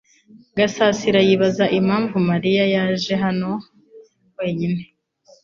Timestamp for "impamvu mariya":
1.79-2.63